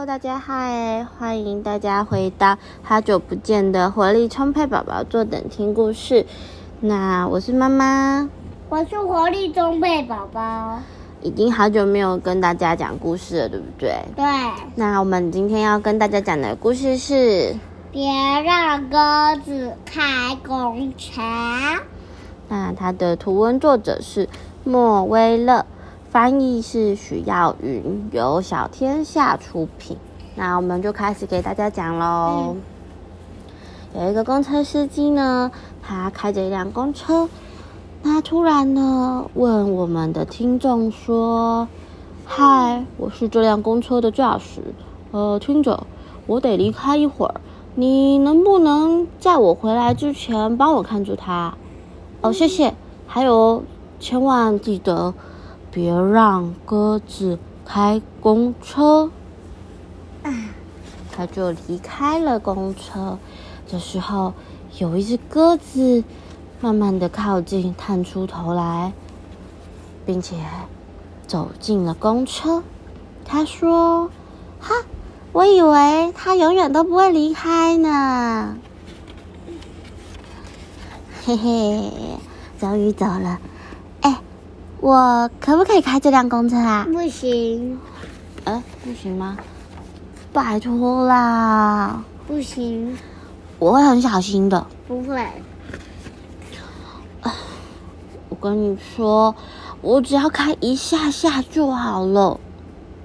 [0.00, 6.24] Hello，大家嗨，欢迎大家回到好久不见的活力充沛宝宝坐等听故事。
[6.80, 8.26] 那我是妈妈，
[8.70, 10.78] 我是活力充沛宝宝。
[11.20, 13.94] 已经好久没有跟大家讲故事了，对不对？
[14.16, 14.24] 对。
[14.74, 17.54] 那我们今天要跟大家讲的故事是：
[17.92, 18.10] 别
[18.42, 21.22] 让鸽子开工厂。
[22.48, 24.26] 那它的图文作者是
[24.64, 25.66] 莫威勒。
[26.10, 29.96] 翻译是许耀云，由小天下出品。
[30.34, 32.56] 那我们就开始给大家讲喽。
[33.94, 37.28] 有一个公车司机呢，他开着一辆公车，
[38.02, 41.68] 他突然呢问我们的听众说
[42.26, 44.74] ：“嗨，我是这辆公车的驾驶，
[45.12, 45.86] 呃，听着，
[46.26, 47.40] 我得离开一会儿，
[47.76, 51.54] 你能不能在我回来之前帮我看住他？
[52.20, 52.74] 哦，谢谢。
[53.06, 53.62] 还有，
[54.00, 55.14] 千万记得。”
[55.70, 59.10] 别让鸽子开公车，
[61.12, 63.18] 他就离开了公车。
[63.68, 64.34] 这时候，
[64.78, 66.02] 有一只鸽子
[66.60, 68.92] 慢慢的靠近，探出头来，
[70.04, 70.36] 并且
[71.28, 72.64] 走进了公车。
[73.24, 74.10] 他说
[74.58, 74.74] ：“哈，
[75.30, 78.56] 我以为他永远都不会离开呢。
[81.24, 81.92] ”嘿嘿，
[82.58, 83.38] 终于走了。
[84.80, 86.86] 我可不可以开这辆公车啊？
[86.90, 87.78] 不行。
[88.44, 89.36] 呃，不行吗？
[90.32, 92.02] 拜托啦！
[92.26, 92.96] 不行。
[93.58, 94.66] 我会很小心的。
[94.88, 95.22] 不会。
[98.30, 99.34] 我跟你说，
[99.82, 102.40] 我只要开一下下就好了。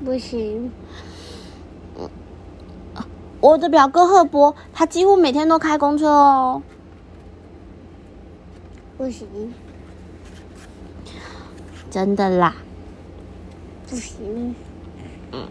[0.06, 0.72] 不行。
[3.42, 6.62] 我的表哥赫伯，他几乎每天都开公车哦。
[8.98, 9.28] 不行。
[11.90, 12.56] 真的啦，
[13.88, 14.56] 不行。
[15.32, 15.48] 嗯，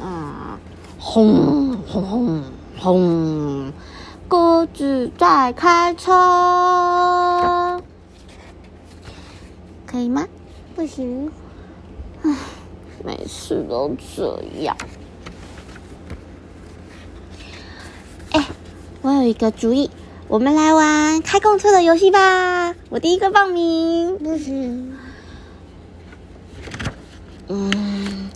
[0.00, 0.58] 啊，
[0.98, 2.42] 轰轰轰
[2.78, 3.72] 轰，
[4.28, 7.82] 鸽子在开车，
[9.86, 10.26] 可以吗？
[10.76, 11.32] 不行。
[12.22, 12.36] 唉，
[13.04, 14.76] 每次都这样。
[18.32, 18.46] 哎，
[19.02, 19.90] 我有一个主意。
[20.30, 22.72] 我们来玩开公车的游戏吧！
[22.88, 24.16] 我第一个报名。
[24.18, 24.96] 不行。
[27.48, 28.30] 嗯，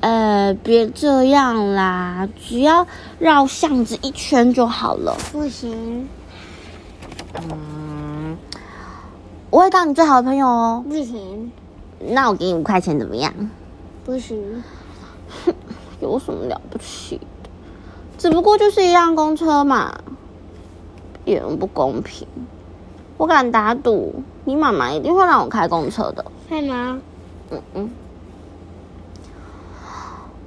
[0.00, 2.86] 呃，别这样啦，只要
[3.18, 5.16] 绕巷子一圈就好了。
[5.32, 6.06] 不行。
[7.36, 8.36] 嗯，
[9.48, 10.84] 我会当你最好的朋友哦。
[10.86, 11.50] 不行。
[12.00, 13.32] 那我给你五块钱怎么样？
[14.04, 14.62] 不行。
[15.46, 15.54] 哼，
[16.02, 17.48] 有什么了不起的？
[18.18, 20.00] 只不过就是一辆公车嘛。
[21.28, 22.26] 一点不公平！
[23.18, 26.24] 我敢打赌，你妈妈一定会让我开公车的。
[26.48, 26.98] 会吗？
[27.50, 27.90] 嗯嗯。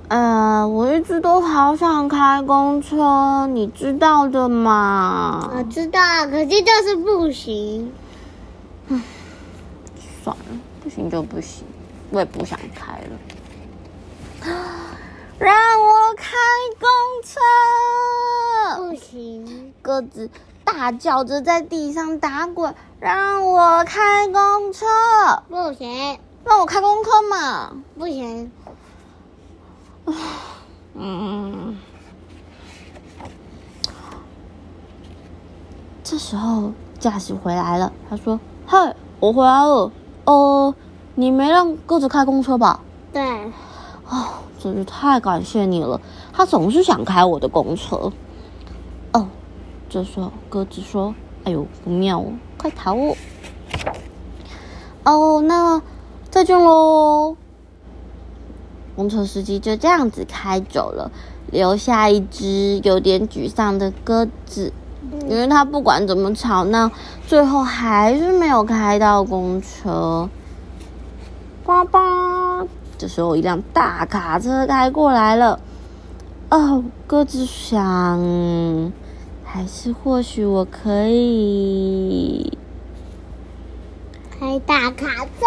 [0.08, 5.52] 呃，我一直都好想开公车，你知道的嘛？
[5.56, 7.94] 我知道，可是就是不行。
[8.88, 9.04] 嗯，
[10.24, 10.44] 算了，
[10.84, 11.64] 不行就不行，
[12.10, 13.20] 我也不想开了。
[15.38, 16.26] 让我开
[16.80, 16.90] 公
[17.24, 17.40] 车！
[18.78, 20.28] 不行，鸽子。
[20.74, 24.86] 大叫着在地上打滚，让我开公车，
[25.50, 28.50] 不行，让我开公车嘛，不行。
[30.94, 31.78] 嗯，
[36.02, 39.92] 这时候驾驶回来了，他说：“嗨，我回来了。
[40.24, 40.74] 哦，
[41.16, 42.80] 你没让鸽子开公车吧
[43.12, 43.22] ？”“对。
[44.08, 44.26] ”“哦，
[44.58, 46.00] 真是太感谢你了，
[46.32, 48.10] 他总是想开我的公车。”
[49.92, 51.14] 这时候，鸽子说
[51.44, 53.14] ：“哎呦，不妙哦，快逃哦！”
[55.04, 55.82] 哦，那
[56.30, 57.36] 再见喽。
[58.96, 61.12] 公车司机就这样子开走了，
[61.52, 64.72] 留下一只有点沮丧的鸽子，
[65.28, 66.90] 因为他不管怎么吵闹，
[67.28, 70.30] 最后还是没有开到公车。
[71.66, 72.66] 爸爸，
[72.98, 75.60] 这时候一辆大卡车开过来了。
[76.50, 78.94] 哦，鸽子想。
[79.54, 82.58] 还是或许我可以
[84.40, 85.46] 开大卡车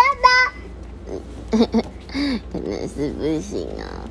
[1.57, 1.67] 呢，
[2.53, 4.05] 可能是不行啊。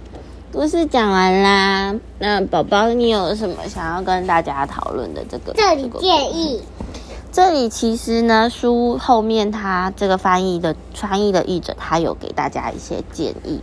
[0.51, 5.23] 故事讲完啦，那宝宝，你有什么想要跟大家讨论的？
[5.29, 6.63] 这个这里建议，
[7.31, 13.61] 这里其实呢，书后面他这个翻译的翻译的译者，他有给大家一些建议。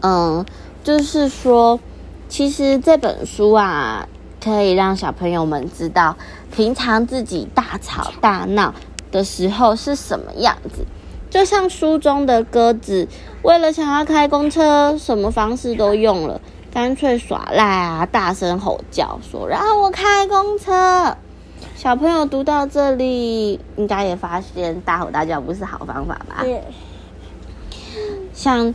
[0.00, 0.46] 嗯，
[0.82, 1.78] 就是说，
[2.30, 4.08] 其实这本书啊。
[4.42, 6.16] 可以让小朋友们知道，
[6.54, 8.74] 平常自己大吵大闹
[9.10, 10.84] 的时候是什么样子。
[11.30, 13.08] 就像书中的鸽子，
[13.42, 16.40] 为了想要开公车，什么方式都用了，
[16.72, 21.16] 干脆耍赖啊，大声吼叫，说让我开公车。
[21.76, 26.42] 小朋友读到这里，应该也发现大吼大叫不是好方法吧？
[26.42, 26.62] 对，
[28.34, 28.74] 像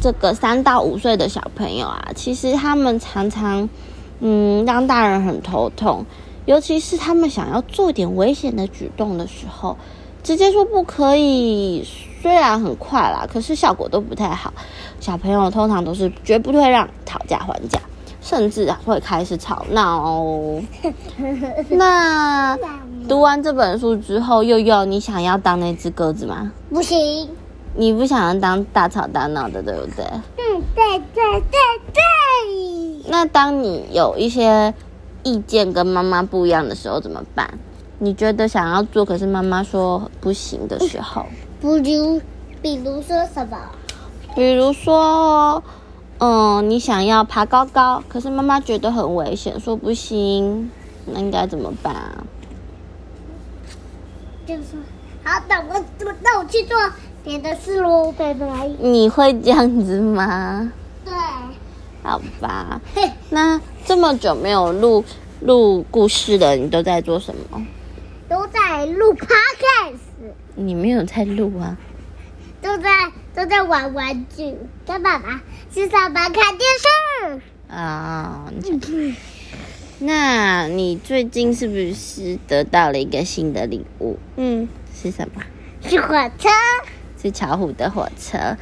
[0.00, 3.68] 这个三到五岁的小朋友啊，其实他们常常
[4.20, 6.04] 嗯让大人很头痛，
[6.46, 9.76] 尤其是他们想要做点危险的举动的时候，
[10.22, 11.86] 直接说不可以，
[12.20, 14.52] 虽然很快啦，可是效果都不太好。
[15.00, 17.80] 小朋友通常都是绝不会让讨价还价，
[18.20, 20.62] 甚至啊会开始吵闹哦。
[21.68, 22.58] 那
[23.08, 26.52] 读完这本书之后，佑佑，你想要当那只鸽子吗？
[26.68, 27.28] 不行。
[27.74, 30.04] 你不想要当大吵大闹的，对不对？
[30.36, 31.60] 嗯，对对对
[31.92, 32.02] 对。
[33.08, 34.72] 那当你有一些
[35.22, 37.58] 意见跟妈妈不一样的时候怎么办？
[37.98, 41.26] 你觉得想要做，可是妈妈说不行的时候，
[41.60, 42.20] 不如，
[42.62, 43.58] 比如说什么？
[44.36, 45.60] 比如说，
[46.18, 50.70] 嗯，你想要爬高高，可是妈妈觉得很危险，说不行，
[51.06, 52.22] 那应该怎么办啊？
[54.46, 54.78] 就是说，
[55.24, 55.84] 好，那我
[56.22, 56.76] 那我去做
[57.24, 58.68] 别的事喽，拜拜。
[58.78, 60.70] 你会这样子吗？
[62.02, 62.10] 对。
[62.10, 62.80] 好吧，
[63.30, 65.04] 那这么久没有录
[65.40, 67.66] 录故事了，你都在做什么？
[68.28, 69.98] 都在录 podcast。
[70.54, 71.76] 你没有在录啊？
[72.60, 72.90] 都在
[73.34, 74.56] 都在玩玩具，
[74.86, 75.42] 跟爸爸
[75.72, 77.42] 去上班看电视。
[77.68, 78.50] 啊、
[80.00, 84.18] 那你最近是不是得到了一个新的礼物？
[84.36, 85.42] 嗯，是什么？
[85.88, 86.48] 是火车。
[87.20, 88.56] 是巧虎的火车。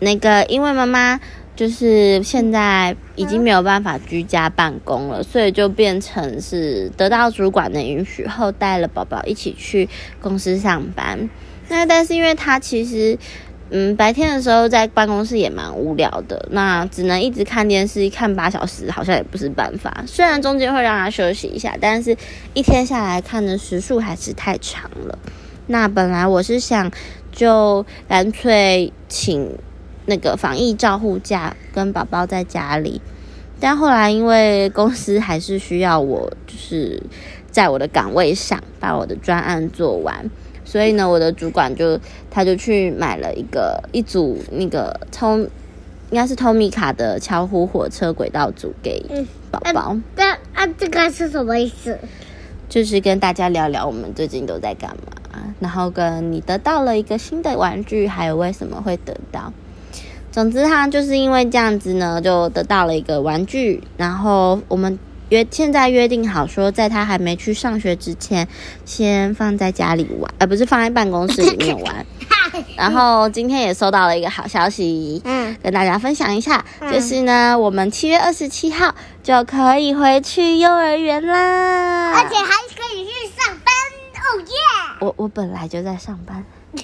[0.00, 1.20] 那个，因为妈妈
[1.58, 9.88] 就是现在已经没有办法居家办公了，所以就变成是得到主管的允许后，带了宝宝一起去
[10.20, 11.28] 公司上班。
[11.68, 13.18] 那但是因为他其实，
[13.70, 20.04] 嗯，白天的时候在办公室也蛮无聊的，那只能一直看电视，看八小时好像也不是办法。
[20.06, 22.16] 虽然中间会让他休息一下，但是
[22.54, 25.18] 一天下来看的时数还是太长了。
[25.66, 26.88] 那本来我是想
[27.32, 29.58] 就干脆请
[30.08, 33.00] 那个防疫照护假跟宝宝在家里，
[33.60, 37.02] 但后来因为公司还是需要我，就是
[37.50, 40.30] 在我的岗位上把我的专案做完，
[40.64, 42.00] 所以呢，我的主管就
[42.30, 45.40] 他就去买了一个一组那个通
[46.10, 49.04] 应该是 Tomi 卡的巧虎火车轨道组给
[49.50, 51.98] 宝宝，那啊，这个是什么意思？
[52.66, 59.52] 就是跟大家聊聊我们最近都在干嘛，然后跟你得到了一个新的玩具，还有为什么会得到。
[60.38, 63.82] 总之，他就是因为这样子呢，就得到了一个玩具。
[63.96, 64.96] 然后我们
[65.30, 68.46] 约现在约定好说，在他还没去上学之前，
[68.84, 72.06] 先放在家里玩，而、不是放在办公室里面玩。
[72.78, 78.94] 然后今天也收到了一个好消息，嗯，跟大家分享一下，嗯就是呢，我们七月二十七号
[79.24, 82.12] 就可以回去幼儿园啦。
[82.12, 82.44] 而且还
[82.76, 83.74] 可以去上班，
[84.22, 84.54] 哦耶！
[85.00, 86.44] 我我本来就在上班，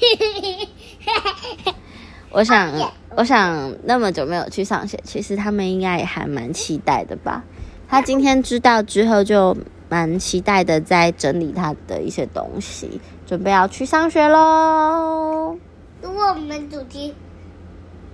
[2.35, 2.69] 我想
[3.17, 7.45] 我想那么久没有去上学，其实他们应该也还蛮期待的吧。
[7.89, 9.57] 他今天知道之后就
[9.89, 15.57] 蛮期待的，在整理他的一些东西，准备要去上学喽。
[16.03, 17.15] 如果我们主题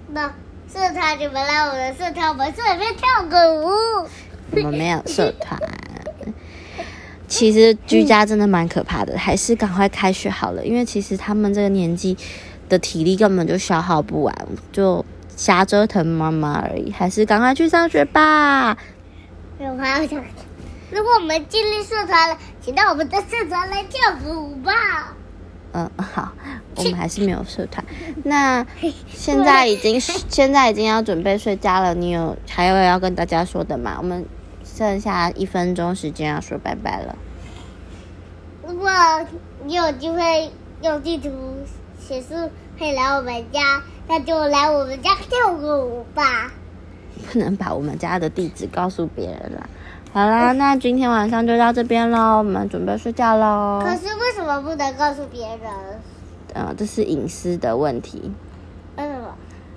[0.08, 0.26] 那
[0.70, 3.70] 社团，你们来我的社团，我们顺便跳个舞。
[4.50, 5.58] 我们没有社团。
[7.26, 12.16] 其实居家真的蛮可怕的，还是赶快开学好了，因为其实他们这个年纪
[12.70, 14.34] 的体力根本就消耗不完，
[14.72, 15.04] 就
[15.36, 18.74] 瞎折腾妈妈而已，还是赶快去上学吧。
[19.58, 20.24] 我还要想，
[20.90, 25.14] 如果我们建立社团了，请到我们的社团来跳个舞吧。
[25.72, 26.32] 嗯，好，
[26.76, 27.84] 我们还是没有社团。
[28.24, 28.66] 那
[29.08, 33.96] 现在已经现在已经要准备睡觉了，你有还有要跟大家说的吗？
[33.98, 34.24] 我们
[34.64, 37.16] 剩下一分钟时间要说拜拜了。
[38.66, 38.90] 如果
[39.64, 40.50] 你有机会
[40.82, 41.28] 用地图
[42.10, 42.34] 写书，
[42.76, 46.50] 可以来我们家，那就来我们家跳个舞吧。
[47.30, 49.68] 不能把我们家的地址告诉别人啦。
[50.12, 53.80] 好啦，那今天晚上就到这边喽，我们准备睡觉喽。
[53.84, 55.70] 可是为什么不能告诉别人？
[56.52, 58.32] 呃，这是隐私的问题，
[58.96, 59.28] 为什么？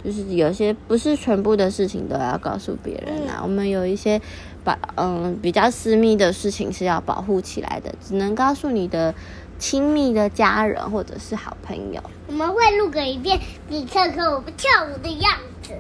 [0.04, 3.42] 就是有些不是全部的事情都要告诉别人啊。
[3.44, 4.20] 我们有一些
[4.64, 9.14] 把嗯比较私密的事情是要保护起来的，只能告诉你的
[9.58, 12.02] 亲密的家人或者是好朋友。
[12.28, 15.74] 我们会录个影片，你看看我们跳舞的样子。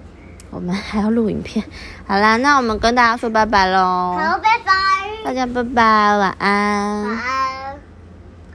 [0.50, 1.65] 我们还要录影片。
[2.06, 4.18] 好啦，那我们跟大家说拜拜喽。
[4.20, 4.74] 好，拜拜。
[5.25, 5.82] 大家拜拜，
[6.18, 7.03] 晚安。
[7.06, 7.62] 晚安。